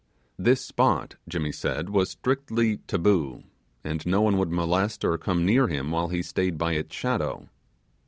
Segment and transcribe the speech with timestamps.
[0.39, 3.43] This spot Jimmy said was strictly 'taboo',
[3.83, 7.47] and no one would molest or come near him while he stayed by its shadow.